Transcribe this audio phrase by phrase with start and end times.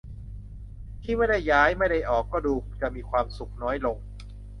[1.03, 3.97] ที่ไม่ได้ย้าย ไม่ได้ออก ก็ดูจะมีความสุขน้อยลง